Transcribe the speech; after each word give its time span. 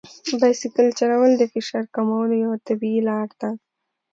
بایسکل 0.39 0.87
چلول 0.99 1.31
د 1.37 1.43
فشار 1.53 1.83
کمولو 1.95 2.33
یوه 2.43 2.57
طبیعي 2.67 3.01
لار 3.07 3.29
ده. 3.41 3.49